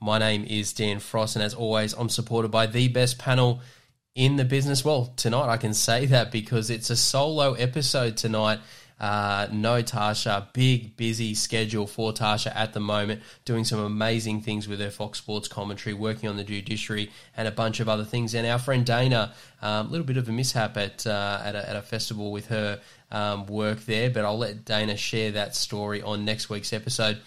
[0.00, 3.60] My name is Dan Frost, and as always, I'm supported by the best panel
[4.14, 4.84] in the business.
[4.84, 8.60] Well, tonight I can say that because it's a solo episode tonight.
[9.00, 14.68] Uh, no Tasha, big busy schedule for Tasha at the moment, doing some amazing things
[14.68, 18.34] with her Fox Sports commentary, working on the judiciary, and a bunch of other things.
[18.34, 21.70] And our friend Dana, a um, little bit of a mishap at uh, at, a,
[21.70, 26.02] at, a, festival with her um, work there, but I'll let Dana share that story
[26.02, 27.18] on next week's episode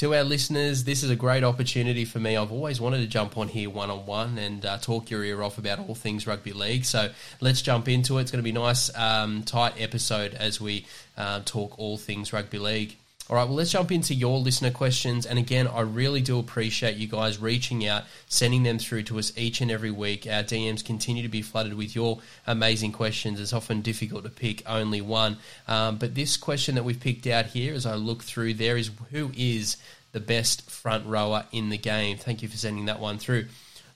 [0.00, 2.34] to our listeners, this is a great opportunity for me.
[2.34, 5.42] I've always wanted to jump on here one on one and uh, talk your ear
[5.42, 6.86] off about all things rugby league.
[6.86, 7.10] So
[7.42, 8.22] let's jump into it.
[8.22, 10.86] It's going to be a nice, um, tight episode as we
[11.18, 12.96] uh, talk all things rugby league.
[13.30, 15.24] All right, well, let's jump into your listener questions.
[15.24, 19.32] And again, I really do appreciate you guys reaching out, sending them through to us
[19.38, 20.26] each and every week.
[20.26, 23.38] Our DMs continue to be flooded with your amazing questions.
[23.38, 25.36] It's often difficult to pick only one.
[25.68, 28.90] Um, but this question that we've picked out here, as I look through there, is
[29.12, 29.76] who is
[30.10, 32.16] the best front rower in the game?
[32.16, 33.46] Thank you for sending that one through.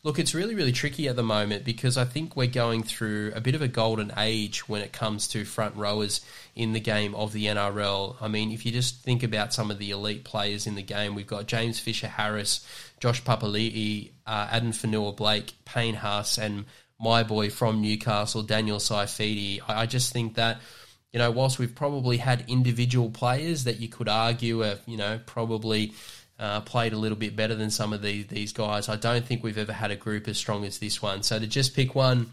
[0.04, 3.40] Look, it's really, really tricky at the moment because I think we're going through a
[3.40, 6.20] bit of a golden age when it comes to front rowers
[6.54, 8.16] in the game of the NRL.
[8.20, 11.14] I mean, if you just think about some of the elite players in the game,
[11.14, 12.68] we've got James Fisher Harris,
[13.00, 16.66] Josh Papali'i, uh, Addin Fonua-Blake, Payne Haas, and
[17.00, 19.60] my boy from Newcastle, Daniel Saifiti.
[19.66, 20.60] I, I just think that
[21.14, 25.20] you know, whilst we've probably had individual players that you could argue have, you know,
[25.24, 25.92] probably
[26.44, 28.88] uh, played a little bit better than some of these these guys.
[28.88, 31.22] I don't think we've ever had a group as strong as this one.
[31.22, 32.30] So to just pick one,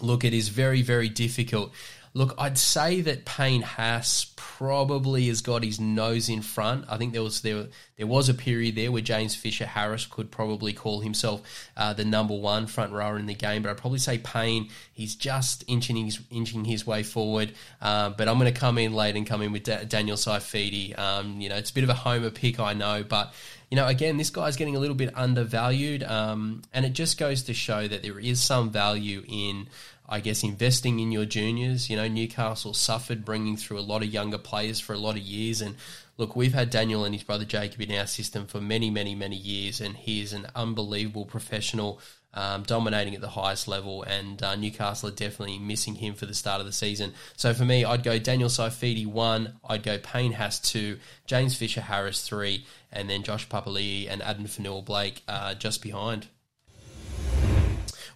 [0.00, 1.72] look, it is very very difficult.
[2.16, 6.86] Look, I'd say that Payne Haas probably has got his nose in front.
[6.88, 7.66] I think there was there
[7.98, 11.42] there was a period there where James Fisher Harris could probably call himself
[11.76, 14.70] uh, the number one front rower in the game, but I'd probably say Payne.
[14.94, 17.52] He's just inching his inching his way forward.
[17.82, 20.98] Uh, but I'm going to come in late and come in with da- Daniel Saifiti.
[20.98, 23.34] Um, you know, it's a bit of a homer pick, I know, but
[23.70, 27.42] you know, again, this guy's getting a little bit undervalued, um, and it just goes
[27.44, 29.68] to show that there is some value in
[30.08, 31.90] I guess investing in your juniors.
[31.90, 35.22] You know, Newcastle suffered bringing through a lot of younger players for a lot of
[35.22, 35.60] years.
[35.60, 35.76] And
[36.16, 39.36] look, we've had Daniel and his brother Jacob in our system for many, many, many
[39.36, 42.00] years, and he is an unbelievable professional.
[42.34, 46.34] Um, dominating at the highest level, and uh, Newcastle are definitely missing him for the
[46.34, 47.14] start of the season.
[47.34, 51.80] So for me, I'd go Daniel Saifiti one, I'd go Payne Haas two, James Fisher
[51.80, 56.26] Harris three, and then Josh Papali'i and Adam Fonua-Blake uh, just behind.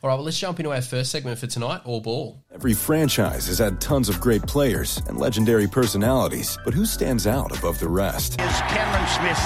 [0.02, 2.42] All right, well, let's jump into our first segment for tonight, All Ball.
[2.54, 7.54] Every franchise has had tons of great players and legendary personalities, but who stands out
[7.58, 8.40] above the rest?
[8.40, 9.36] Is Cameron Smith,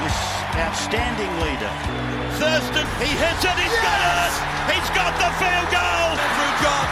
[0.00, 0.16] this
[0.56, 1.68] outstanding leader.
[2.40, 3.84] Thurston, he hits it, He's yes!
[3.84, 4.32] got it!
[4.72, 6.16] He's got the field goal!
[6.32, 6.88] Through John,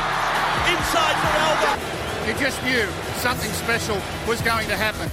[0.76, 1.72] inside for Elba.
[2.28, 2.84] You just knew
[3.24, 3.96] something special
[4.28, 5.08] was going to happen.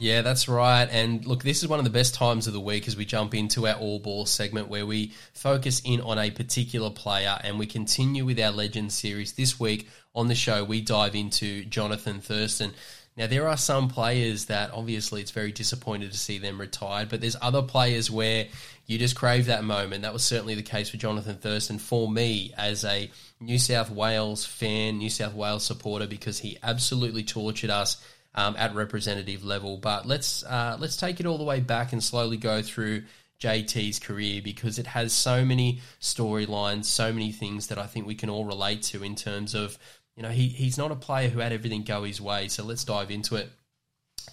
[0.00, 0.88] Yeah, that's right.
[0.90, 3.34] And look, this is one of the best times of the week as we jump
[3.34, 7.66] into our all ball segment where we focus in on a particular player and we
[7.66, 9.34] continue with our Legends series.
[9.34, 12.72] This week on the show, we dive into Johnathan Thurston.
[13.18, 17.20] Now, there are some players that obviously it's very disappointed to see them retired, but
[17.20, 18.46] there's other players where
[18.86, 20.00] you just crave that moment.
[20.00, 24.46] That was certainly the case for Johnathan Thurston for me as a New South Wales
[24.46, 28.02] fan, New South Wales supporter, because he absolutely tortured us
[28.34, 29.76] um, at representative level.
[29.76, 33.04] But let's uh, let's take it all the way back and slowly go through
[33.40, 38.14] JT's career because it has so many storylines, so many things that I think we
[38.14, 39.78] can all relate to in terms of
[40.16, 42.48] you know he he's not a player who had everything go his way.
[42.48, 43.50] So let's dive into it.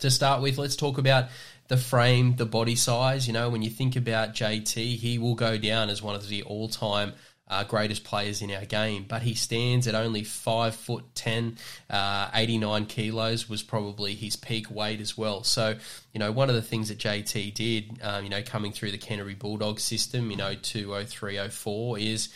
[0.02, 1.30] To start with, let's talk about
[1.70, 3.26] the frame, the body size.
[3.26, 6.44] You know, when you think about JT, he will go down as one of the
[6.44, 7.14] all-time
[7.50, 11.58] uh, greatest players in our game, but he stands at only five foot ten,
[11.90, 15.44] uh, 89 kilos was probably his peak weight as well.
[15.44, 15.76] So,
[16.14, 18.98] you know, one of the things that JT did, um, you know, coming through the
[18.98, 22.30] Canterbury Bulldog system, you know, 20304 is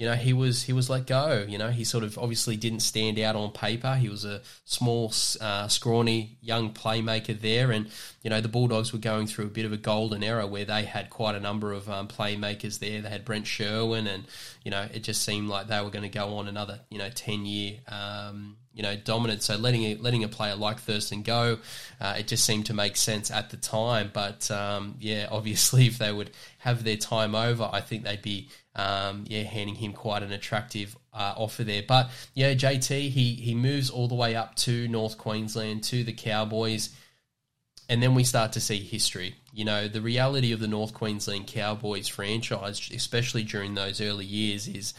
[0.00, 1.44] you know, he was he was let go.
[1.46, 3.96] You know, he sort of obviously didn't stand out on paper.
[3.96, 7.90] He was a small, uh, scrawny young playmaker there, and
[8.22, 10.84] you know the Bulldogs were going through a bit of a golden era where they
[10.84, 13.00] had quite a number of um, playmakers there.
[13.00, 14.24] They had Brent Sherwin, and
[14.64, 17.10] you know it just seemed like they were going to go on another you know
[17.10, 19.42] ten year um, you know, dominant.
[19.42, 21.58] So letting a, letting a player like Thurston go,
[22.00, 24.10] uh, it just seemed to make sense at the time.
[24.12, 28.48] But um, yeah, obviously, if they would have their time over, I think they'd be
[28.76, 31.82] um, yeah handing him quite an attractive uh, offer there.
[31.86, 36.12] But yeah, JT he he moves all the way up to North Queensland to the
[36.12, 36.96] Cowboys.
[37.90, 39.34] And then we start to see history.
[39.52, 44.68] You know, the reality of the North Queensland Cowboys franchise, especially during those early years,
[44.68, 44.94] is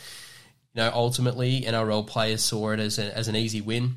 [0.75, 3.95] you know, ultimately NRL players saw it as, a, as an easy win,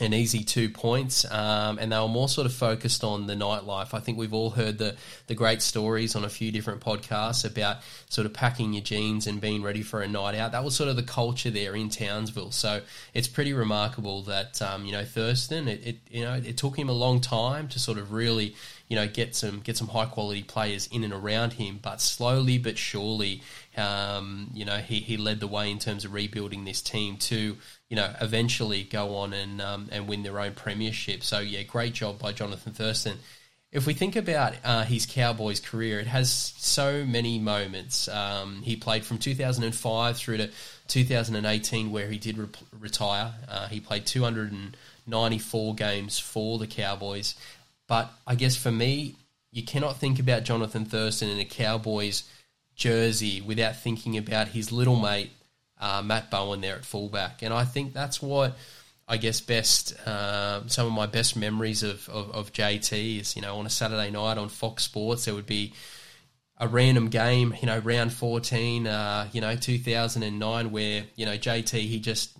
[0.00, 3.94] an easy two points, um, and they were more sort of focused on the nightlife.
[3.94, 4.96] I think we've all heard the
[5.26, 9.40] the great stories on a few different podcasts about sort of packing your jeans and
[9.40, 10.52] being ready for a night out.
[10.52, 12.52] That was sort of the culture there in Townsville.
[12.52, 12.82] So
[13.12, 15.68] it's pretty remarkable that um, you know Thurston.
[15.68, 18.54] It, it you know it took him a long time to sort of really
[18.88, 22.58] you know get some get some high quality players in and around him, but slowly
[22.58, 23.42] but surely
[23.78, 27.56] um, you know, he, he led the way in terms of rebuilding this team to,
[27.88, 31.22] you know, eventually go on and um, and win their own premiership.
[31.22, 33.18] So yeah, great job by Johnathan Thurston.
[33.70, 38.08] If we think about uh, his Cowboys career, it has so many moments.
[38.08, 40.50] Um, he played from 2005 through to
[40.88, 42.46] 2018, where he did re-
[42.80, 43.34] retire.
[43.46, 47.34] Uh, he played 294 games for the Cowboys.
[47.88, 49.16] But I guess for me,
[49.52, 52.22] you cannot think about Johnathan Thurston in a Cowboys
[52.74, 55.30] jersey without thinking about his little mate
[55.80, 58.56] uh, Matt Bowen there at fullback, and I think that's what
[59.08, 63.42] I guess best uh, some of my best memories of, of, of JT is you
[63.42, 65.72] know on a Saturday night on Fox Sports there would be
[66.58, 71.04] a random game you know round fourteen uh, you know two thousand and nine where
[71.16, 72.36] you know JT he just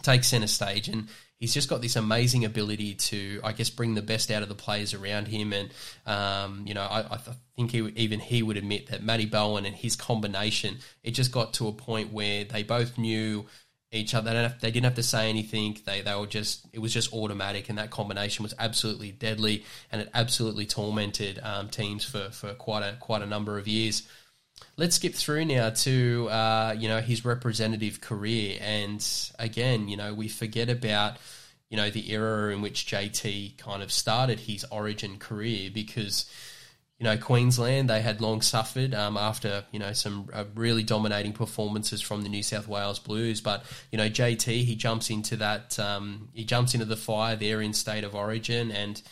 [0.00, 1.08] takes center stage and
[1.42, 4.54] he's just got this amazing ability to, I guess, bring the best out of the
[4.54, 5.52] players around him.
[5.52, 5.70] And
[6.06, 7.18] um, you know, I, I
[7.56, 11.54] think he, even he would admit that Matty Bowen and his combination, it just got
[11.54, 13.46] to a point where they both knew
[13.90, 14.30] each other.
[14.30, 15.78] They didn't, have, they didn't have to say anything.
[15.84, 20.00] They they were just it was just automatic, and that combination was absolutely deadly, and
[20.00, 24.04] it absolutely tormented um, teams for, for quite a quite a number of years.
[24.76, 29.06] Let's skip through now to uh, you know his representative career, and
[29.38, 31.18] again, you know we forget about
[31.68, 36.30] you know the era in which JT kind of started his Origin career because
[36.98, 41.32] you know Queensland they had long suffered um, after you know some uh, really dominating
[41.32, 45.78] performances from the New South Wales Blues, but you know JT he jumps into that
[45.78, 49.02] um, he jumps into the fire there in state of origin, and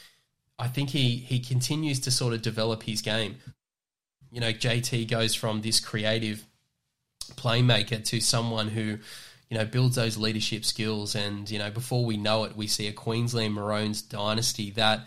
[0.59, 3.37] I think he he continues to sort of develop his game
[4.31, 6.45] you know, JT goes from this creative
[7.35, 8.99] playmaker to someone who,
[9.49, 11.15] you know, builds those leadership skills.
[11.15, 15.07] And, you know, before we know it, we see a Queensland Maroons dynasty that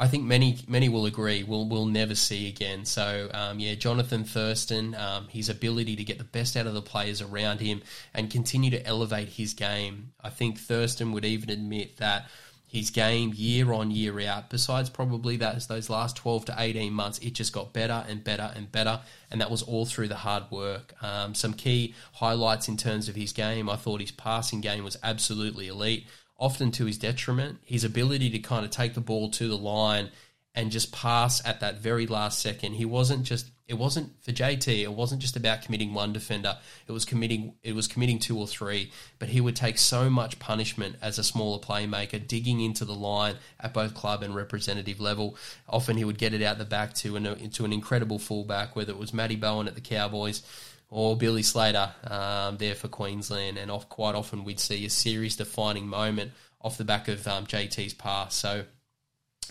[0.00, 2.84] I think many many will agree we'll, we'll never see again.
[2.84, 6.82] So, um, yeah, Johnathan Thurston, um, his ability to get the best out of the
[6.82, 7.82] players around him
[8.14, 10.12] and continue to elevate his game.
[10.20, 12.28] I think Thurston would even admit that
[12.68, 14.50] his game year on year out.
[14.50, 18.52] Besides probably that those last twelve to eighteen months, it just got better and better
[18.54, 19.00] and better,
[19.30, 20.94] and that was all through the hard work.
[21.02, 24.98] Um, some key highlights in terms of his game, I thought his passing game was
[25.02, 26.06] absolutely elite,
[26.38, 27.58] often to his detriment.
[27.64, 30.10] His ability to kind of take the ball to the line
[30.54, 32.74] and just pass at that very last second.
[32.74, 34.82] He wasn't just it wasn't for JT.
[34.82, 36.56] It wasn't just about committing one defender.
[36.86, 37.52] It was committing.
[37.62, 38.90] It was committing two or three.
[39.18, 43.36] But he would take so much punishment as a smaller playmaker, digging into the line
[43.60, 45.36] at both club and representative level.
[45.68, 48.92] Often he would get it out the back to an into an incredible fullback, whether
[48.92, 50.42] it was Matty Bowen at the Cowboys
[50.90, 53.58] or Billy Slater um, there for Queensland.
[53.58, 56.32] And off quite often we'd see a series defining moment
[56.62, 58.34] off the back of um, JT's pass.
[58.34, 58.64] So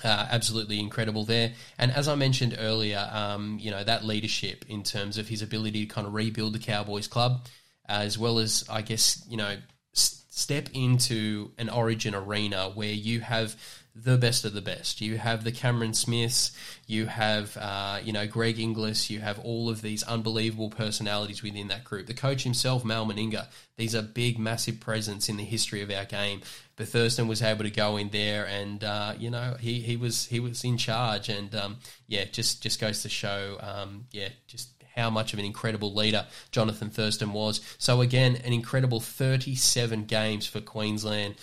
[0.03, 1.53] uh, absolutely incredible there.
[1.77, 5.85] And as I mentioned earlier, um, you know, that leadership in terms of his ability
[5.85, 7.47] to kind of rebuild the Cowboys club,
[7.89, 9.57] uh, as well as, I guess, you know,
[9.95, 13.55] s- step into an origin arena where you have
[14.03, 15.01] the best of the best.
[15.01, 16.51] You have the Cameron Smiths,
[16.85, 21.67] you have uh, you know Greg Inglis, you have all of these unbelievable personalities within
[21.69, 22.07] that group.
[22.07, 26.05] The coach himself, Mal Meninga, these are big, massive presence in the history of our
[26.05, 26.41] game.
[26.75, 30.27] But Thurston was able to go in there, and uh, you know he, he was
[30.27, 31.77] he was in charge, and um,
[32.07, 36.25] yeah, just just goes to show, um, yeah, just how much of an incredible leader
[36.51, 37.61] Johnathan Thurston was.
[37.77, 41.35] So again, an incredible 37 games for Queensland.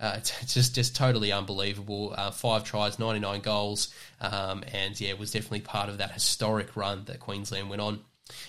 [0.00, 2.14] Uh, it's just just totally unbelievable.
[2.16, 6.76] Uh, five tries, 99 goals, um, and yeah, it was definitely part of that historic
[6.76, 8.00] run that Queensland went on.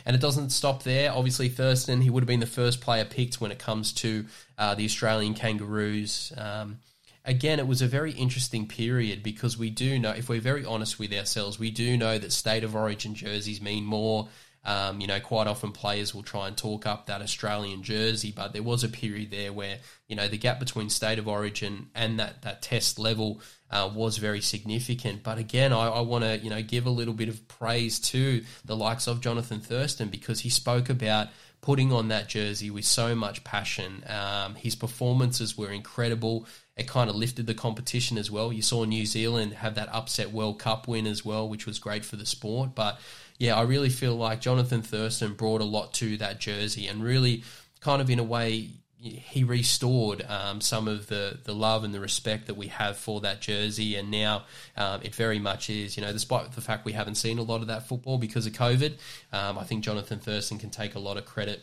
[0.06, 1.12] And it doesn't stop there.
[1.12, 4.26] Obviously, Thurston, he would have been the first player picked when it comes to
[4.58, 6.34] uh, the Australian Kangaroos.
[6.38, 6.80] Um,
[7.24, 11.00] again, it was a very interesting period because we do know, if we're very honest
[11.00, 14.28] with ourselves, we do know that state of origin jerseys mean more
[14.66, 18.52] Um, you know, quite often players will try and talk up that Australian jersey, but
[18.52, 22.20] there was a period there where you know the gap between state of origin and
[22.20, 25.24] that that test level uh, was very significant.
[25.24, 28.44] But again, I, I want to you know give a little bit of praise to
[28.66, 31.30] the likes of Johnathan Thurston because he spoke about
[31.62, 34.04] putting on that jersey with so much passion.
[34.08, 36.48] Um, his performances were incredible.
[36.80, 38.54] It kind of lifted the competition as well.
[38.54, 42.06] You saw New Zealand have that upset World Cup win as well, which was great
[42.06, 42.74] for the sport.
[42.74, 43.00] But
[43.38, 47.44] yeah, I really feel like Johnathan Thurston brought a lot to that jersey and really
[47.82, 48.70] kind of in a way
[49.02, 53.22] he restored um, some of the, the love and the respect that we have for
[53.22, 54.44] that jersey, and now
[54.76, 55.96] um, it very much is.
[55.96, 58.54] You know, despite the fact we haven't seen a lot of that football because of
[58.54, 58.98] COVID,
[59.32, 61.62] um, I think Johnathan Thurston can take a lot of credit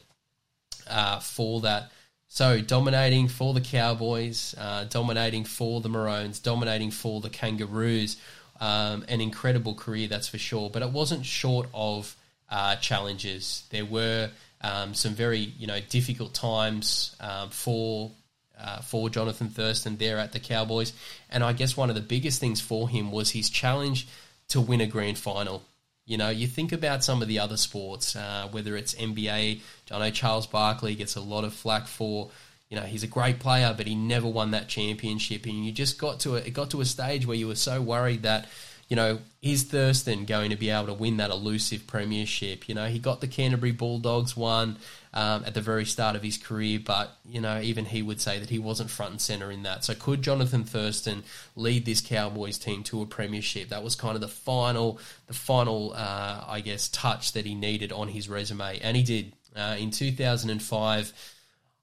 [0.88, 1.90] uh, for that.
[2.28, 8.16] So dominating for the Cowboys, uh, dominating for the Maroons, dominating for the Kangaroos,
[8.60, 10.68] um, an incredible career that's for sure.
[10.70, 12.16] But it wasn't short of
[12.50, 13.64] uh, challenges.
[13.70, 14.30] There were
[14.60, 18.10] um, some very you know difficult times um, for
[18.58, 20.92] uh, for Johnathan Thurston there at the Cowboys,
[21.30, 24.08] and I guess one of the biggest things for him was his challenge
[24.48, 25.62] to win a grand final.
[26.06, 29.60] You know, you think about some of the other sports, uh, whether it's NBA.
[29.90, 32.30] I know Charles Barkley gets a lot of flack for,
[32.70, 35.46] you know, he's a great player, but he never won that championship.
[35.46, 37.82] And you just got to a, it got to a stage where you were so
[37.82, 38.48] worried that
[38.88, 42.68] you know, is Thurston going to be able to win that elusive premiership?
[42.68, 44.76] You know, he got the Canterbury Bulldogs one
[45.12, 48.38] um, at the very start of his career, but, you know, even he would say
[48.38, 49.84] that he wasn't front and centre in that.
[49.84, 51.24] So could Johnathan Thurston
[51.56, 53.70] lead this Cowboys team to a premiership?
[53.70, 57.90] That was kind of the final, the final, uh, I guess, touch that he needed
[57.90, 59.32] on his resume, and he did.
[59.56, 61.35] Uh, in 2005,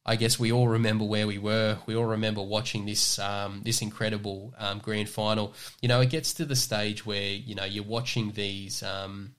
[0.05, 1.77] I guess we all remember where we were.
[1.85, 5.53] We all remember watching this um, this incredible um, grand final.
[5.81, 9.35] You know, it gets to the stage where you know you're watching these um,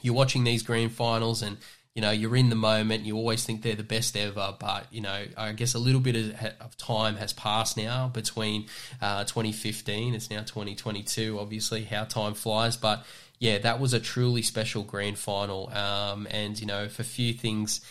[0.00, 1.58] you're watching these grand finals, and
[1.94, 3.04] you know you're in the moment.
[3.04, 6.16] You always think they're the best ever, but you know I guess a little bit
[6.16, 8.68] of, time has passed now between
[9.02, 10.14] uh, 2015.
[10.14, 11.38] It's now 2022.
[11.38, 13.04] Obviously, how time flies, but
[13.40, 15.68] yeah, that was a truly special grand final.
[15.70, 17.82] Um, and you know, for a few things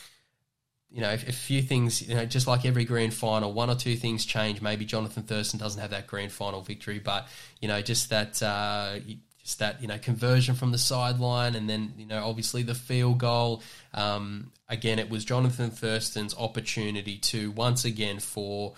[0.93, 3.95] you know, a few things, you know, just like every grand final, one or two
[3.95, 4.61] things change.
[4.61, 7.27] Maybe Johnathan Thurston doesn't have that grand final victory, but
[7.61, 8.97] you know, just that, uh,
[9.41, 13.19] just that, you know, conversion from the sideline, and then you know, obviously the field
[13.19, 13.63] goal.
[13.93, 18.73] Um, again, it was Johnathan Thurston's opportunity to once again for.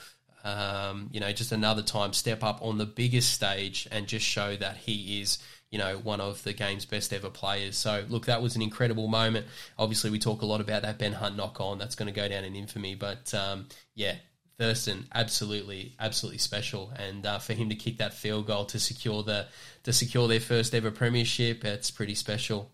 [0.46, 4.58] Um, you know, just another time step up on the biggest stage and just show
[4.58, 5.38] that he is
[5.74, 7.76] you know, one of the game's best ever players.
[7.76, 9.48] So, look, that was an incredible moment.
[9.80, 11.80] Obviously, we talk a lot about that Ben Hunt knock on.
[11.80, 12.94] That's going to go down in infamy.
[12.94, 13.66] But, um,
[13.96, 14.18] yeah,
[14.60, 16.94] Thurston, absolutely, absolutely special.
[16.96, 19.48] And uh, for him to kick that field goal to secure the
[19.82, 22.70] to secure their first ever premiership, it's pretty special.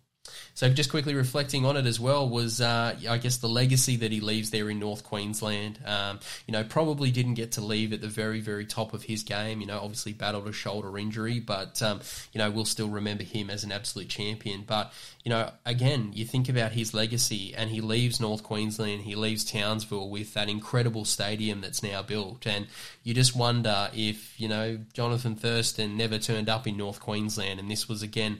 [0.53, 4.11] So just quickly reflecting on it as well was, uh, I guess, the legacy that
[4.11, 5.79] he leaves there in North Queensland.
[5.85, 9.23] Um, you know, probably didn't get to leave at the very, very top of his
[9.23, 9.61] game.
[9.61, 12.01] You know, obviously battled a shoulder injury, but um,
[12.33, 14.63] you know, we'll still remember him as an absolute champion.
[14.67, 14.93] But
[15.23, 19.43] you know, again, you think about his legacy, and he leaves North Queensland, he leaves
[19.43, 22.67] Townsville with that incredible stadium that's now built, and
[23.03, 27.69] you just wonder if you know Johnathan Thurston never turned up in North Queensland, and
[27.69, 28.39] this was again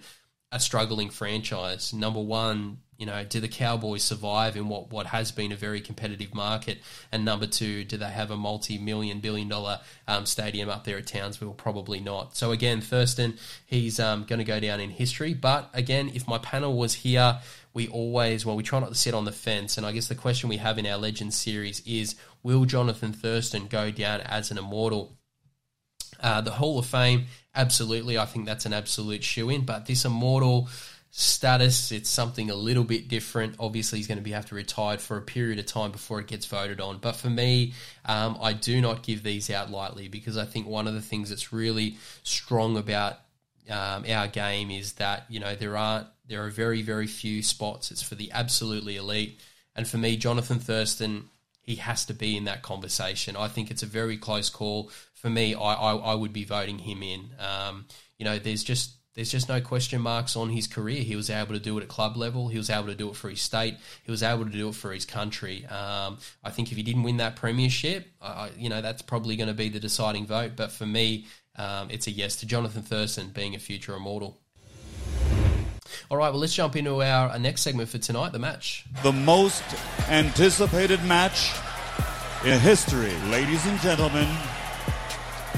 [0.51, 1.93] a struggling franchise.
[1.93, 5.79] Number one, you know, do the Cowboys survive in what, what has been a very
[5.79, 6.79] competitive market?
[7.11, 11.53] And number two, do they have a multi-million, billion-dollar um, stadium up there at Townsville?
[11.53, 12.35] Probably not.
[12.35, 15.33] So again, Thurston, he's um, going to go down in history.
[15.33, 17.39] But again, if my panel was here,
[17.73, 19.77] we always, well, we try not to sit on the fence.
[19.77, 23.67] And I guess the question we have in our Legends series is, will Johnathan Thurston
[23.67, 25.18] go down as an immortal?
[26.21, 29.65] Uh, the Hall of Fame, absolutely, I think that's an absolute shoe in.
[29.65, 30.69] But this immortal
[31.11, 33.55] status, it's something a little bit different.
[33.59, 36.27] Obviously, he's going to be have to retire for a period of time before it
[36.27, 36.97] gets voted on.
[36.97, 37.73] But for me,
[38.05, 41.29] um, I do not give these out lightly because I think one of the things
[41.29, 43.17] that's really strong about
[43.69, 47.91] um, our game is that you know there are there are very very few spots.
[47.91, 49.39] It's for the absolutely elite,
[49.75, 51.29] and for me, Johnathan Thurston
[51.69, 53.35] he has to be in that conversation.
[53.35, 54.89] I think it's a very close call.
[55.13, 57.29] For me, I, I, I would be voting him in.
[57.39, 57.85] Um,
[58.17, 61.03] you know, there's just there's just no question marks on his career.
[61.03, 62.47] He was able to do it at club level.
[62.47, 63.75] He was able to do it for his state.
[64.03, 65.65] He was able to do it for his country.
[65.67, 69.49] Um, I think if he didn't win that premiership, uh, you know, that's probably going
[69.49, 70.53] to be the deciding vote.
[70.55, 74.39] But for me, um, it's a yes to Johnathan Thurston being a future immortal.
[76.09, 78.85] All right, well, let's jump into our, our next segment for tonight the match.
[79.03, 79.63] The most
[80.07, 81.51] anticipated match
[82.45, 84.27] in history, ladies and gentlemen.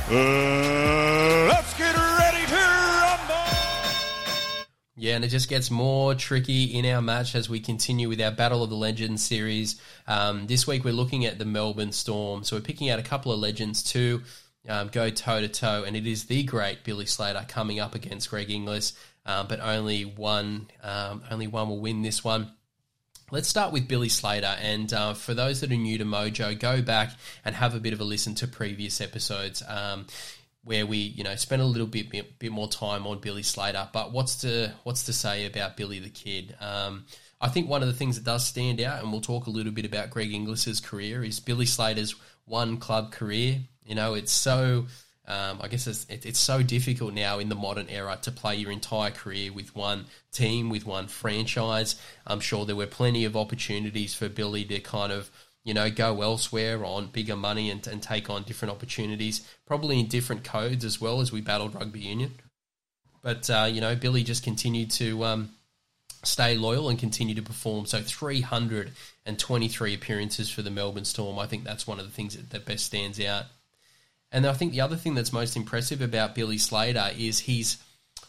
[0.10, 3.58] Uh, let's get ready to rumble!
[4.98, 8.32] Yeah, and it just gets more tricky in our match as we continue with our
[8.32, 9.80] Battle of the Legends series.
[10.08, 12.44] Um, this week we're looking at the Melbourne Storm.
[12.44, 14.24] So we're picking out a couple of legends to
[14.68, 18.30] um, go toe to toe, and it is the great Billy Slater coming up against
[18.30, 18.94] Greg Inglis,
[19.32, 22.52] um, but only one, um, only one will win this one.
[23.32, 24.58] Let's start with Billy Slater.
[24.62, 27.12] And uh, for those that are new to Mojo, go back
[27.46, 30.06] and have a bit of a listen to previous episodes um,
[30.66, 33.88] where we, you know, spent a little bit, bit, bit more time on Billy Slater.
[33.94, 36.56] But what's to what's to say about Billy the Kid?
[36.60, 37.06] Um,
[37.40, 39.72] I think one of the things that does stand out, and we'll talk a little
[39.72, 43.62] bit about Greg Inglis's career, is Billy Slater's one club career.
[43.86, 44.88] You know, it's so
[45.32, 48.58] um, I guess it's, it, it's so difficult now in the modern era to play
[48.58, 51.96] your entire career with one team, with one franchise.
[52.28, 55.32] I'm sure there were plenty of opportunities for Billy to kind of,
[55.64, 60.08] you know, go elsewhere on bigger money and, and take on different opportunities, probably in
[60.08, 62.34] different codes as well as we battled rugby union.
[63.22, 65.52] But, uh, you know, Billy just continued to um,
[66.24, 67.86] stay loyal and continue to perform.
[67.86, 71.40] So 323 appearances for the Melbourne Storm.
[71.40, 73.46] I think that's one of the things that, that best stands out.
[74.32, 77.78] And I think the other thing that's most impressive about Billy Slater is his,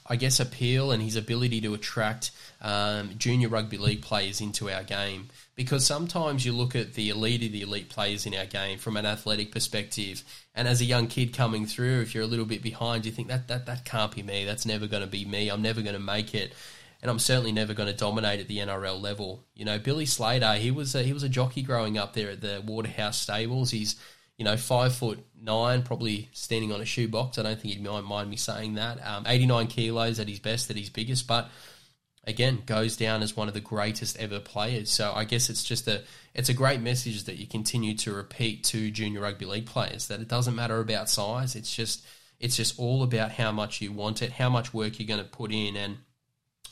[0.06, 4.82] I guess, appeal and his ability to attract um, junior rugby league players into our
[4.82, 5.28] game.
[5.54, 8.97] Because sometimes you look at the elite of the elite players in our game from
[8.97, 12.62] an athletic perspective, and as a young kid coming through, if you're a little bit
[12.62, 14.44] behind, you think that that, that can't be me.
[14.44, 15.50] That's never going to be me.
[15.50, 16.52] I'm never going to make it
[17.02, 19.44] and I'm certainly never going to dominate at the NRL level.
[19.56, 22.40] You know, Billy Slater, he was a, he was a jockey growing up there at
[22.40, 23.73] the Waterhouse Stables.
[23.73, 23.97] He's
[24.36, 27.38] you know, five foot nine, probably standing on a shoebox.
[27.38, 29.04] I don't think he'd mind me saying that.
[29.06, 31.50] Um, 89 kilos at his best, at his biggest, but
[32.24, 34.90] again, goes down as one of the greatest ever players.
[34.90, 36.02] So I guess it's just a
[36.34, 40.20] it's a great message that you continue to repeat to junior rugby league players that
[40.20, 41.54] it doesn't matter about size.
[41.56, 42.04] It's just
[42.40, 45.30] it's just all about how much you want it, how much work you're going to
[45.30, 45.98] put in, and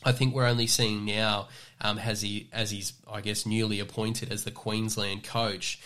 [0.04, 1.48] I think we're only seeing now
[1.80, 5.80] um, as he as he's I guess newly appointed as the Queensland coach,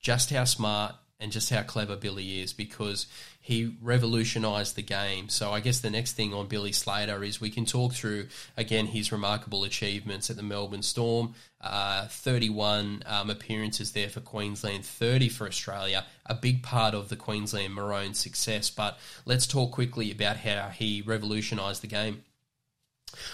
[0.00, 3.06] just how smart and just how clever Billy is because
[3.40, 5.28] he revolutionised the game.
[5.28, 8.86] So I guess the next thing on Billy Slater is we can talk through again
[8.86, 11.34] his remarkable achievements at the Melbourne Storm.
[11.60, 17.16] Uh, 31 um, appearances there for Queensland, 30 for Australia, a big part of the
[17.16, 18.70] Queensland Maroons' success.
[18.70, 22.22] But let's talk quickly about how he revolutionised the game.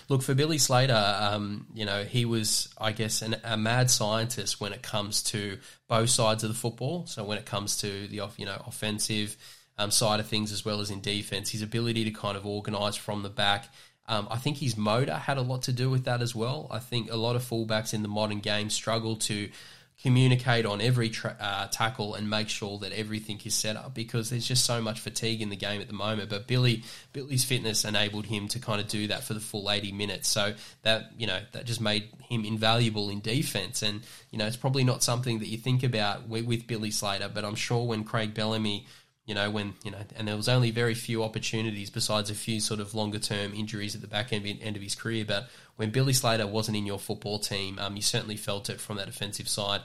[0.08, 1.16] Look for Billy Slater.
[1.20, 5.58] Um, you know, he was, I guess, an, a mad scientist when it comes to
[5.88, 7.06] both sides of the football.
[7.06, 9.36] So when it comes to the off, you know, offensive
[9.78, 12.96] um, side of things as well as in defense, his ability to kind of organise
[12.96, 13.68] from the back.
[14.08, 16.68] Um, I think his motor had a lot to do with that as well.
[16.70, 19.48] I think a lot of fullbacks in the modern game struggle to
[20.02, 24.28] communicate on every tra- uh, tackle and make sure that everything is set up because
[24.28, 26.28] there's just so much fatigue in the game at the moment.
[26.28, 26.82] But Billy
[27.12, 30.28] Billy's fitness enabled him to kind of do that for the full 80 minutes.
[30.28, 33.82] So that you know that just made him invaluable in defense.
[33.82, 37.30] And you know it's probably not something that you think about with, with Billy Slater,
[37.32, 38.86] but I'm sure when Craig Bellamy
[39.26, 42.60] you know, when, you know, and there was only very few opportunities besides a few
[42.60, 45.24] sort of longer term injuries at the back end, end of his career.
[45.26, 48.96] But when Billy Slater wasn't in your football team, um, you certainly felt it from
[48.96, 49.82] that offensive side.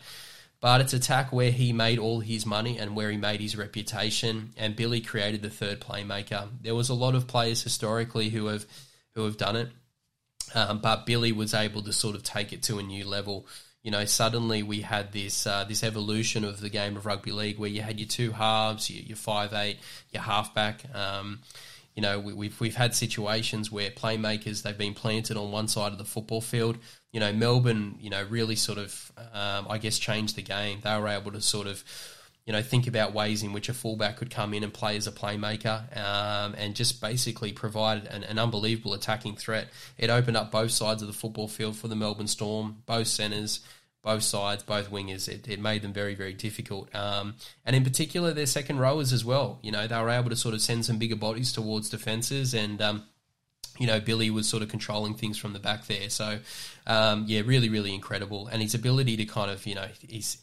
[0.60, 4.52] But it's attack where he made all his money and where he made his reputation.
[4.58, 6.50] And Billy created the third playmaker.
[6.62, 8.66] There was a lot of players historically who have
[9.16, 9.70] who have done it,
[10.56, 13.46] um, but Billy was able to sort of take it to a new level
[13.84, 17.58] you know, suddenly we had this uh, this evolution of the game of rugby league
[17.58, 19.80] where you had your two halves, your, your five eight,
[20.12, 20.84] your halfback.
[20.94, 21.40] Um,
[22.02, 25.92] you know, we, we've we've had situations where playmakers they've been planted on one side
[25.92, 26.80] of the football field.
[27.14, 30.80] You know, Melbourne, you know, really sort of, um, I guess, changed the game.
[30.82, 31.84] They were able to sort of
[32.48, 35.06] you know, think about ways in which a fullback could come in and play as
[35.06, 39.68] a playmaker um, and just basically provide an, an, unbelievable attacking threat.
[40.00, 43.60] It opened up both sides of the football field for the Melbourne Storm, both centres,
[44.02, 45.28] both sides, both wingers.
[45.28, 46.94] It, it made them very, very difficult.
[46.96, 47.36] Um,
[47.66, 49.60] and in particular, their second rowers as well.
[49.62, 52.82] You know, they were able to sort of send some bigger bodies towards defences and.
[52.82, 53.04] Um,
[53.80, 56.10] you know, Billy was sort of controlling things from the back there.
[56.10, 56.40] So,
[56.86, 58.48] um, yeah, really, really incredible.
[58.48, 60.38] And his ability to kind of, you know, he's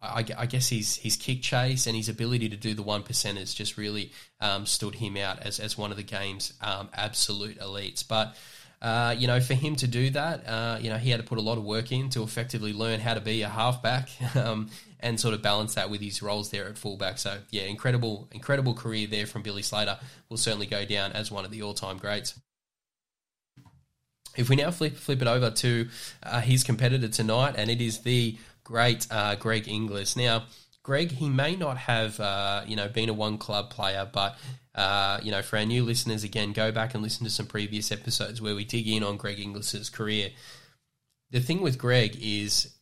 [0.00, 3.54] I, I, guess his his kick chase and his ability to do the one percenters
[3.54, 8.06] just really um, stood him out as, as one of the game's um, absolute elites.
[8.06, 8.36] But
[8.80, 11.38] uh, you know, for him to do that, uh, you know, he had to put
[11.38, 15.18] a lot of work in to effectively learn how to be a halfback um, and
[15.18, 17.18] sort of balance that with his roles there at fullback.
[17.18, 19.98] So yeah, incredible, incredible career there from Billy Slater.
[20.28, 22.38] Will certainly go down as one of the all time greats.
[24.36, 25.88] If we now flip flip it over to
[26.22, 30.16] uh, his competitor tonight, and it is the great uh, Greg Inglis.
[30.16, 30.44] Now,
[30.88, 34.38] Greg, he may not have, uh, you know, been a one club player, but,
[34.74, 37.92] uh, you know, for our new listeners, again, go back and listen to some previous
[37.92, 40.30] episodes where we dig in on Greg Inglis's career.
[41.30, 42.74] The thing with Greg is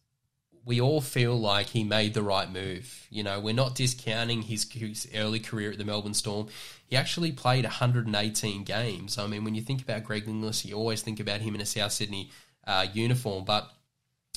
[0.65, 3.09] we all feel like he made the right move.
[3.11, 6.47] You know, we're not discounting his, his, early career at the Melbourne Storm.
[6.87, 9.19] He actually played 118 games.
[9.19, 11.67] I mean, when you think about Greg Inglis, you always think about him in a
[11.67, 12.31] South Sydney
[12.69, 13.69] uh, uniform, but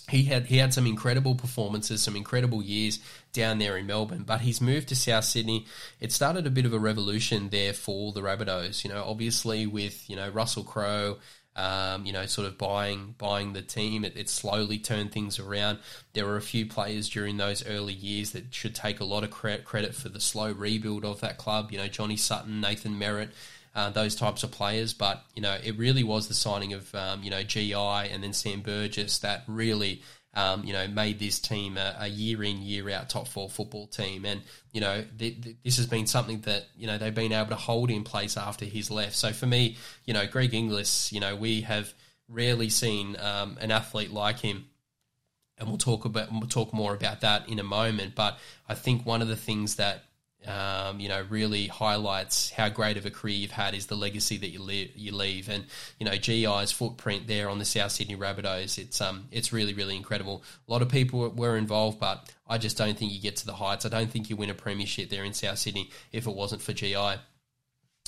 [0.10, 3.00] he had he had some incredible performances, some incredible years
[3.34, 4.24] down there in Melbourne.
[4.26, 5.66] But he's moved to South Sydney.
[6.00, 8.84] It started a bit of a revolution there for the Rabbitohs.
[8.84, 11.18] You know, obviously with you know Russell Crowe.
[11.56, 14.06] Um, you know, sort of buying buying the team.
[14.06, 15.80] It, it, slowly turned things around.
[16.14, 19.32] There were a few players during those early years that should take a lot of
[19.32, 21.72] credit for the slow rebuild of that club.
[21.72, 23.32] You know, Johnny Sutton, Nathan Merritt,
[23.80, 24.94] uh, those types of players.
[24.94, 28.34] But you know, it really was the signing of um, you know GI and then
[28.34, 30.02] Sam Burgess that really.
[30.36, 33.88] Um, you know, made this team a, a, year in, year out top four football
[33.88, 37.34] team, and you know th- th- this has been something that you know they've been
[37.34, 39.16] able to hold in place after he's left.
[39.16, 41.92] So for me, you know, Greg Inglis, you know, we have
[42.28, 44.66] rarely seen um, an athlete like him
[45.58, 48.14] and we'll talk about we'll talk more about that in a moment.
[48.14, 48.38] But
[48.68, 50.04] I think one of the things that
[50.48, 54.38] um, you know, really highlights how great of a career you've had is the legacy
[54.38, 55.50] that you, leave, you leave.
[55.50, 55.66] And,
[56.00, 59.96] you know, GI's footprint there on the South Sydney Rabbitohs, it's, um, it's really, really
[59.96, 60.44] incredible.
[60.68, 63.54] A lot of people were involved, but I just don't think you get to the
[63.54, 63.86] heights.
[63.86, 66.74] I don't think you win a premiership there in South Sydney if it wasn't for
[66.74, 67.16] GI.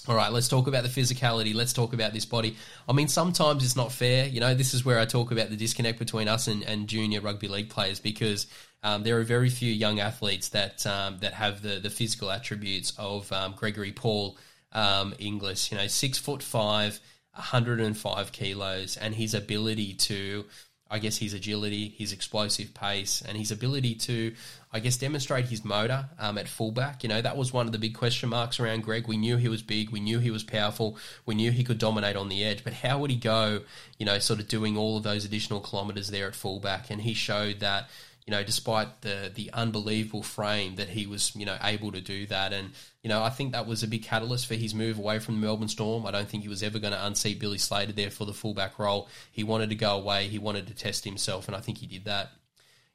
[0.08, 1.54] All right, let's talk about the physicality.
[1.54, 2.56] Let's talk about this body.
[2.90, 4.26] I mean, sometimes it's not fair.
[4.26, 7.22] You know, this is where I talk about the disconnect between us and, and junior
[7.22, 8.48] rugby league players because
[8.82, 12.94] um, there are very few young athletes that um, that have the, the physical attributes
[12.98, 14.38] of um, Gregory Paul
[14.72, 15.72] um, Inglis.
[15.72, 17.00] You know, six foot five,
[17.36, 20.46] 105 kilos, and his ability to
[20.92, 24.34] I guess his agility, his explosive pace, and his ability to,
[24.74, 27.04] I guess, demonstrate his motor um, at fullback.
[27.04, 29.08] You know, that was one of the big question marks around Greg.
[29.08, 32.16] We knew he was big, we knew he was powerful, we knew he could dominate
[32.16, 33.62] on the edge, but how would he go,
[33.98, 36.90] you know, sort of doing all of those additional kilometres there at fullback?
[36.90, 37.90] And he showed that
[38.26, 42.26] you know, despite the the unbelievable frame that he was, you know, able to do
[42.28, 42.54] that.
[42.54, 42.72] And,
[43.04, 45.46] you know, I think that was a big catalyst for his move away from the
[45.46, 46.06] Melbourne Storm.
[46.06, 48.78] I don't think he was ever going to unseat Billy Slater there for the fullback
[48.78, 49.10] role.
[49.32, 50.28] He wanted to go away.
[50.28, 52.32] He wanted to test himself, and I think he did that.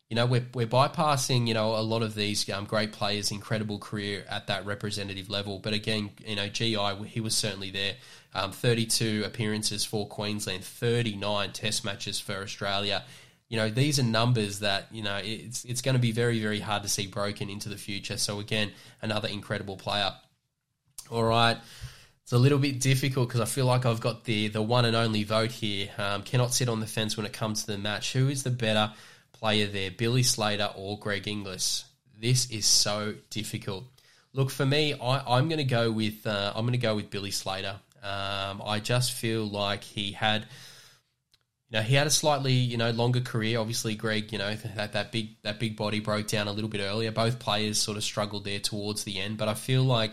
[0.09, 3.79] You know, we're, we're bypassing, you know, a lot of these um, great players' incredible
[3.79, 5.59] career at that representative level.
[5.59, 7.95] But again, you know, GI, he was certainly there.
[8.35, 13.05] Um, 32 appearances for Queensland, 39 test matches for Australia
[13.49, 16.59] you know these are numbers that you know it's it's going to be very very
[16.59, 18.17] hard to see broken into the future.
[18.17, 20.13] So again, another incredible player.
[21.11, 21.57] All right.
[22.23, 24.97] It's a little bit difficult because I feel like I've got the the one and
[24.97, 25.91] only vote here.
[25.97, 28.13] Um, cannot sit on the fence when it comes to the match.
[28.15, 28.93] Who is the better
[29.39, 31.85] player there, Billy Slater or Greg Inglis?
[32.19, 33.85] This is so difficult.
[34.33, 37.11] Look for me, I, am going to go with uh, I'm going to go with
[37.11, 37.77] Billy Slater.
[38.03, 40.47] Um, I just feel like he had
[41.71, 43.59] you know, he had a slightly, you know, longer career.
[43.59, 46.81] Obviously, Greg, you know, that, that big that big body broke down a little bit
[46.81, 47.11] earlier.
[47.11, 50.13] Both players sort of struggled there towards the end, but I feel like,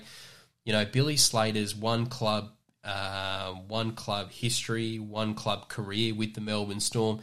[0.65, 2.51] you know, Billy Slater's one club,
[2.83, 7.19] uh, one club history, one club career with the Melbourne Storm,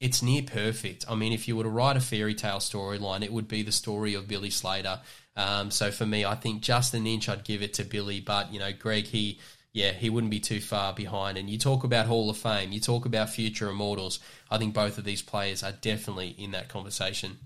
[0.00, 1.04] it's near perfect.
[1.08, 3.72] I mean, if you were to write a fairy tale storyline, it would be the
[3.72, 5.00] story of Billy Slater.
[5.36, 8.20] Um, so for me, I think just an inch, I'd give it to Billy.
[8.20, 9.40] But you know, Greg, he
[9.72, 11.38] yeah, he wouldn't be too far behind.
[11.38, 14.18] And you talk about Hall of Fame, you talk about future immortals.
[14.50, 17.38] I think both of these players are definitely in that conversation.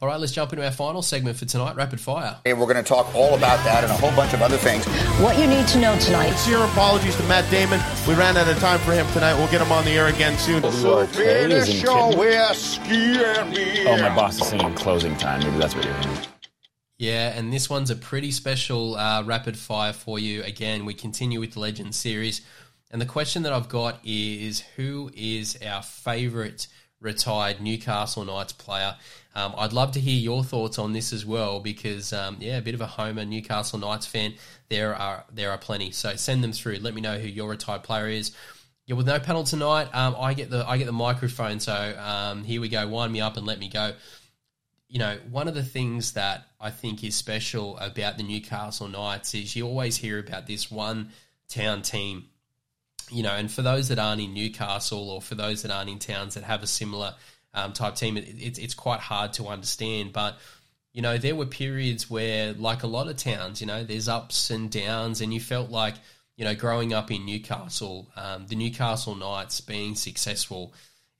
[0.00, 2.38] All right, let's jump into our final segment for tonight, Rapid Fire.
[2.44, 4.84] Hey, we're going to talk all about that and a whole bunch of other things.
[5.20, 6.30] What you need to know tonight.
[6.30, 7.80] Sincere apologies to Matt Damon.
[8.06, 9.34] We ran out of time for him tonight.
[9.34, 10.62] We'll get him on the air again soon.
[10.72, 12.12] So finish oh,
[13.98, 15.40] my boss is singing closing time.
[15.40, 16.18] Maybe that's what you're hearing.
[16.98, 20.42] Yeah, and this one's a pretty special uh, rapid fire for you.
[20.42, 22.40] Again, we continue with the Legends series.
[22.90, 26.68] And the question that I've got is who is our favourite
[27.00, 28.96] retired Newcastle Knights player?
[29.34, 32.62] Um, I'd love to hear your thoughts on this as well because, um, yeah, a
[32.62, 34.34] bit of a Homer Newcastle Knights fan.
[34.68, 35.90] There are there are plenty.
[35.90, 36.76] So send them through.
[36.76, 38.32] Let me know who your retired player is.
[38.86, 41.58] Yeah, with no panel tonight, um, I get the I get the microphone.
[41.58, 42.86] So um, here we go.
[42.86, 43.94] Wind me up and let me go
[44.94, 49.34] you know, one of the things that I think is special about the Newcastle Knights
[49.34, 51.10] is you always hear about this one
[51.48, 52.26] town team.
[53.10, 55.98] You know, and for those that aren't in Newcastle or for those that aren't in
[55.98, 57.14] towns that have a similar
[57.54, 60.12] um, type team, it, it, it's quite hard to understand.
[60.12, 60.38] But
[60.92, 64.50] you know, there were periods where, like a lot of towns, you know, there's ups
[64.50, 65.94] and downs, and you felt like,
[66.36, 70.72] you know, growing up in Newcastle, um, the Newcastle Knights being successful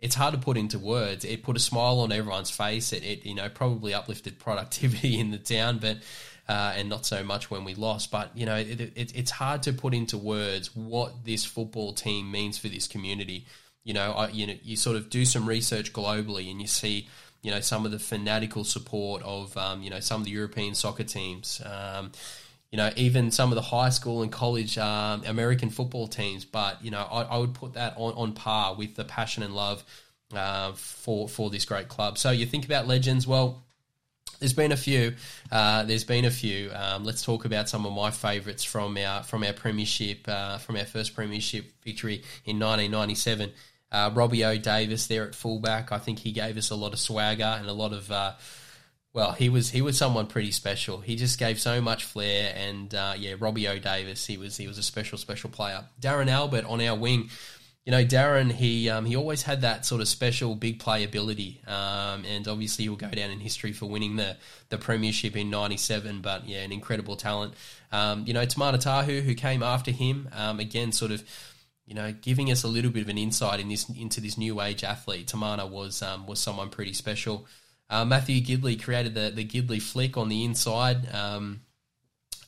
[0.05, 1.25] it's hard to put into words.
[1.25, 2.93] It put a smile on everyone's face.
[2.93, 5.99] It, it you know probably uplifted productivity in the town, but
[6.47, 8.11] uh, and not so much when we lost.
[8.11, 12.31] But you know it, it, it's hard to put into words what this football team
[12.31, 13.47] means for this community.
[13.85, 17.09] You know, I, you know, you sort of do some research globally, and you see
[17.43, 20.75] you know some of the fanatical support of um, you know some of the European
[20.75, 21.61] soccer teams.
[21.65, 22.13] Um,
[22.71, 26.45] you know, even some of the high school and college um, American football teams.
[26.45, 29.55] But you know, I, I, would put that on, on par with the passion and
[29.55, 29.85] love
[30.35, 32.19] uh, for for this great club.
[32.19, 33.29] So you think about legends.
[33.29, 33.63] Well,
[34.41, 35.15] there's been a few.
[35.53, 36.73] Uh, there's been a few.
[36.75, 40.77] Um, let's talk about some of my favourites from our from our premiership, uh, from
[40.77, 43.53] our first premiership victory in 1997.
[43.95, 45.93] Uh, Robbie O'Davis there at fullback.
[45.93, 48.33] I think he gave us a lot of swagger and a lot of uh,
[49.15, 50.99] well, he was he was someone pretty special.
[50.99, 54.77] He just gave so much flair, and uh, yeah, Robbie O'Davis, he was he was
[54.77, 55.85] a special special player.
[56.01, 57.31] Darren Albert on our wing,
[57.87, 61.61] you know, Darren he um, he always had that sort of special big play ability,
[61.69, 64.37] um, and obviously he'll go down in history for winning the
[64.71, 66.21] the premiership in '97.
[66.21, 67.55] But yeah, an incredible talent.
[67.93, 71.23] Um, you know, Timana Tahu, who came after him, um, again, sort of
[71.87, 74.61] you know, giving us a little bit of an insight in this into this new
[74.61, 75.27] age athlete.
[75.27, 77.47] Timana was um, was someone pretty special.
[77.91, 81.13] Uh, Matthew Gidley created the the Gidley flick on the inside.
[81.15, 81.61] Um,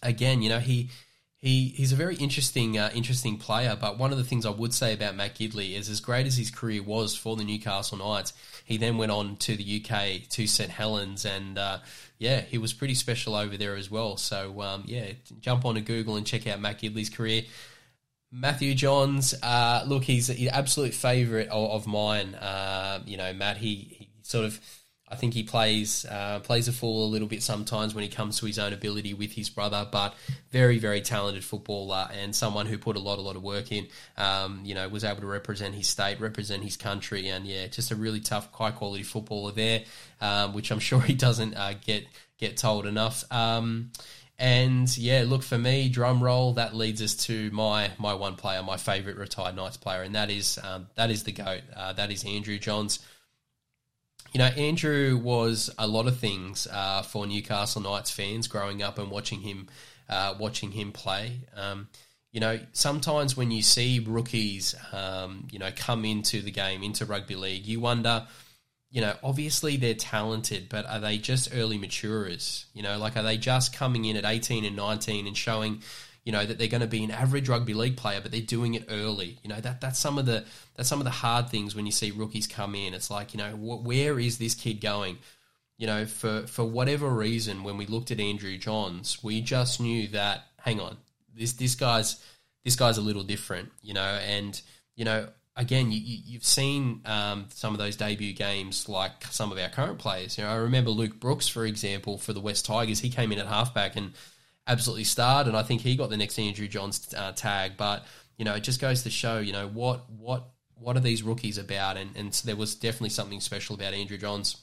[0.03, 0.90] again, you know he
[1.37, 3.77] he he's a very interesting uh, interesting player.
[3.79, 6.37] But one of the things I would say about Matt Gidley is, as great as
[6.37, 8.33] his career was for the Newcastle Knights,
[8.64, 11.79] he then went on to the UK to St Helens, and uh,
[12.18, 14.16] yeah, he was pretty special over there as well.
[14.16, 17.42] So um, yeah, jump on onto Google and check out Matt Gidley's career.
[18.38, 22.35] Matthew Johns, uh, look, he's an absolute favourite of, of mine.
[22.35, 24.61] Uh, you know, Matt, he, he sort of
[25.09, 28.40] I think he plays uh, plays a fool a little bit sometimes when he comes
[28.40, 30.14] to his own ability with his brother, but
[30.51, 33.87] very very talented footballer and someone who put a lot a lot of work in.
[34.16, 37.92] Um, you know, was able to represent his state, represent his country, and yeah, just
[37.92, 39.85] a really tough, high quality footballer there,
[40.20, 42.05] um, which I'm sure he doesn't uh, get
[42.38, 43.25] get told enough.
[43.31, 43.92] Um,
[44.38, 46.55] and yeah, look for me, drum roll.
[46.55, 50.31] That leads us to my my one player, my favourite retired Knights player, and that
[50.31, 51.62] is um, that is the goat.
[51.75, 53.01] Uh, that is Andrew Johns
[54.37, 58.99] you know, Andrew was a lot of things uh, for Newcastle Knights fans growing up
[58.99, 59.66] and watching him,
[60.11, 61.40] uh, watching him play.
[61.57, 61.88] Um,
[62.33, 67.07] you know, sometimes when you see rookies, um, you know, come into the game, into
[67.07, 68.27] rugby league, you wonder,
[68.90, 72.66] you know, obviously they're talented, but are they just early maturers?
[72.72, 75.83] You know, like are they just coming in at 18 and 19 and showing,
[76.27, 78.75] you know that they're going to be an average rugby league player, but they're doing
[78.75, 79.38] it early.
[79.44, 80.44] You know that that's some of the
[80.75, 82.94] that's some of the hard things when you see rookies come in.
[82.94, 85.18] It's like you know wh- where is this kid going?
[85.79, 90.09] You know for for whatever reason, when we looked at Andrew Johns, we just knew
[90.09, 90.96] that hang on,
[91.33, 92.20] this this guy's
[92.64, 93.70] this guy's a little different.
[93.81, 94.61] You know, and
[94.96, 99.59] you know again, you, have seen um, some of those debut games like some of
[99.59, 100.37] our current players.
[100.37, 103.01] You know, I remember Luke Brooks, for example, for the West Tigers.
[103.01, 104.12] He came in at halfback and
[104.66, 107.73] absolutely starred, and I think he got the next Andrew Johns uh, tag.
[107.77, 108.05] But
[108.37, 111.59] you know, it just goes to show, you know, what what what are these rookies
[111.59, 111.97] about?
[111.97, 114.59] And and so there was definitely something special about Andrew Johns.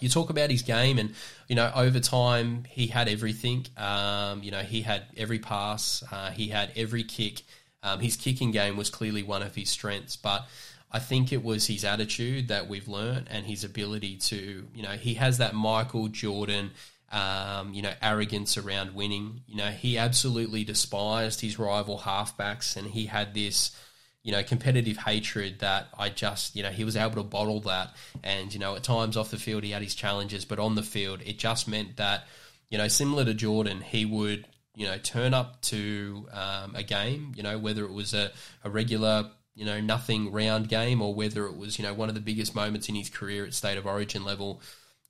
[0.00, 1.14] You talk about his game, and
[1.46, 3.66] you know, over time he had everything.
[3.76, 7.42] Um, you know, he had every pass, uh, he had every kick.
[7.82, 10.46] Um, his kicking game was clearly one of his strengths, but
[10.90, 14.90] I think it was his attitude that we've learned and his ability to, you know,
[14.90, 16.70] he has that Michael Jordan
[17.12, 19.42] um, you know, arrogance around winning.
[19.46, 23.76] You know, he absolutely despised his rival halfbacks, and he had this,
[24.22, 27.94] you know, competitive hatred that I just, you know, he was able to bottle that.
[28.22, 30.82] And you know, at times off the field, he had his challenges, but on the
[30.82, 32.26] field, it just meant that,
[32.70, 37.32] you know, similar to Jordan, he would, you know, turn up to um, a game,
[37.36, 38.30] you know, whether it was a,
[38.64, 42.14] a regular you know, nothing round game or whether it was, you know, one of
[42.14, 44.62] the biggest moments in his career at state of origin level.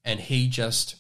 [0.05, 0.97] And he just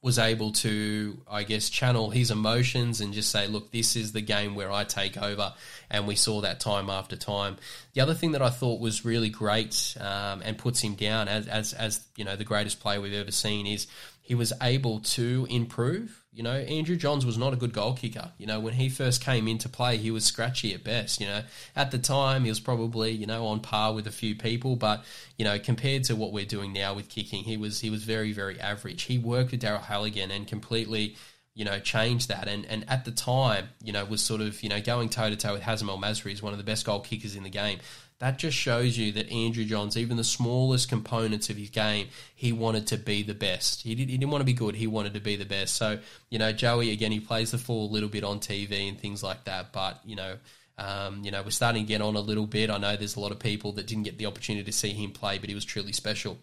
[0.00, 4.20] was able to, I guess, channel his emotions and just say, look, this is the
[4.20, 5.52] game where I take over.
[5.90, 7.56] And we saw that time after time.
[7.94, 11.48] The other thing that I thought was really great um, and puts him down as,
[11.48, 13.88] as, as, you know, the greatest player we've ever seen is
[14.22, 16.22] he was able to improve.
[16.38, 18.30] You know, Andrew Johns was not a good goal kicker.
[18.38, 21.20] You know, when he first came into play, he was scratchy at best.
[21.20, 21.42] You know,
[21.74, 25.04] at the time, he was probably you know on par with a few people, but
[25.36, 28.32] you know, compared to what we're doing now with kicking, he was he was very
[28.32, 29.02] very average.
[29.02, 31.16] He worked with Daryl Halligan and completely
[31.58, 32.46] you know, changed that.
[32.46, 35.34] And and at the time, you know, was sort of, you know, going toe to
[35.34, 37.80] toe with Hazem El Masri is one of the best goal kickers in the game.
[38.20, 42.52] That just shows you that Andrew Johns, even the smallest components of his game, he
[42.52, 43.82] wanted to be the best.
[43.82, 45.76] He, did, didn't want to be good, he wanted to be the best.
[45.76, 48.98] So, you know, Joey, again, he plays the fool a little bit on TV and
[48.98, 49.72] things like that.
[49.72, 50.36] But, you know,
[50.78, 52.70] Um, you know, we're starting to get on a little bit.
[52.70, 55.10] I know there's a lot of people that didn't get the opportunity to see him
[55.10, 56.38] play, but he was truly special.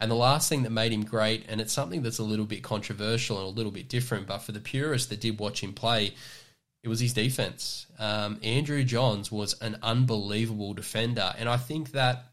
[0.00, 2.62] And the last thing that made him great, and it's something that's a little bit
[2.64, 6.14] controversial and a little bit different, but for the purists that did watch him play,
[6.82, 7.86] it was his defense.
[7.98, 12.26] Um, Andrew Johns was an unbelievable defender, and I think that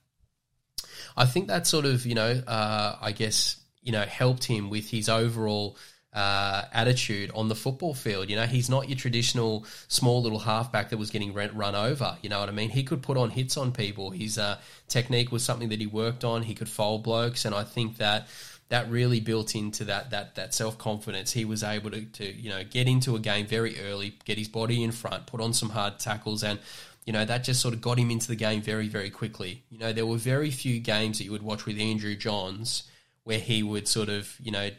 [1.18, 4.90] I think that sort of you know uh, I guess you know helped him with
[4.90, 5.78] his overall.
[6.14, 8.30] Uh, attitude on the football field.
[8.30, 12.16] You know, he's not your traditional small little halfback that was getting run over.
[12.22, 12.70] You know what I mean?
[12.70, 14.12] He could put on hits on people.
[14.12, 16.44] His uh, technique was something that he worked on.
[16.44, 18.30] He could fold blokes, and I think that
[18.70, 21.32] that really built into that that that self confidence.
[21.32, 24.48] He was able to, to you know get into a game very early, get his
[24.48, 26.60] body in front, put on some hard tackles, and
[27.06, 29.64] you know that just sort of got him into the game very very quickly.
[29.70, 32.84] You know there were very few games that you would watch with Andrew Johns
[33.24, 34.70] where he would sort of you know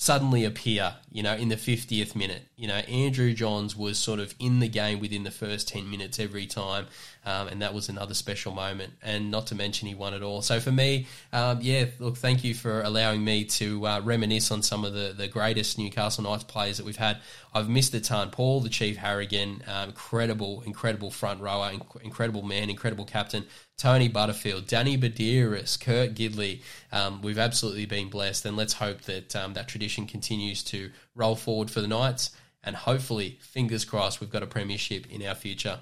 [0.00, 2.42] suddenly appear, you know, in the 50th minute.
[2.54, 6.20] You know, Andrew Johns was sort of in the game within the first 10 minutes
[6.20, 6.86] every time,
[7.26, 8.92] um, and that was another special moment.
[9.02, 10.40] And not to mention, he won it all.
[10.40, 14.62] So for me, um, yeah, look, thank you for allowing me to uh, reminisce on
[14.62, 17.18] some of the, the greatest Newcastle Knights players that we've had.
[17.52, 18.30] I've missed the ton.
[18.30, 23.46] Paul, the Chief Harragon, um, incredible, incredible front rower, inc- incredible man, incredible captain.
[23.78, 26.62] Tony Butterfield, Danny Buderus, Kurt Gidley.
[26.90, 31.36] Um, we've absolutely been blessed, and let's hope that um, that tradition continues to roll
[31.36, 32.32] forward for the Knights.
[32.64, 35.78] And hopefully, fingers crossed, we've got a premiership in our future.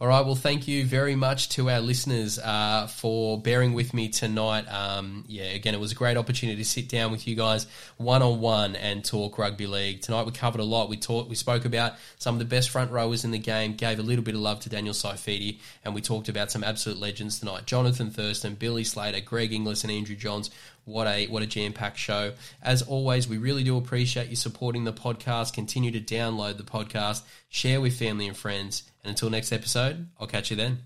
[0.00, 0.24] All right.
[0.24, 4.62] Well, thank you very much to our listeners uh, for bearing with me tonight.
[4.62, 7.66] Um, yeah, again, it was a great opportunity to sit down with you guys
[7.98, 10.00] one on one and talk rugby league.
[10.00, 10.88] Tonight we covered a lot.
[10.88, 13.98] We talked, we spoke about some of the best front rowers in the game, gave
[13.98, 17.38] a little bit of love to Daniel Saifiti, and we talked about some absolute legends
[17.38, 20.48] tonight: Johnathan Thurston, Billy Slater, Greg Inglis, and Andrew Johns.
[20.86, 22.32] What a what a jam packed show!
[22.62, 25.52] As always, we really do appreciate you supporting the podcast.
[25.52, 30.26] Continue to download the podcast, share with family and friends, and until next episode, I'll
[30.26, 30.80] catch you then.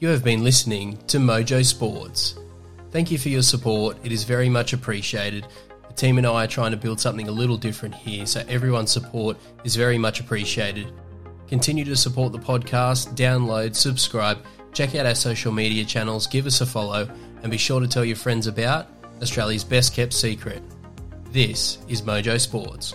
[0.00, 2.34] You have been listening to Mojo Sports.
[2.90, 3.96] Thank you for your support.
[4.04, 5.46] It is very much appreciated.
[5.88, 8.90] The team and I are trying to build something a little different here, so everyone's
[8.90, 10.92] support is very much appreciated.
[11.48, 14.38] Continue to support the podcast, download, subscribe,
[14.72, 17.08] check out our social media channels, give us a follow,
[17.42, 18.88] and be sure to tell your friends about
[19.20, 20.62] Australia's best kept secret.
[21.30, 22.94] This is Mojo Sports.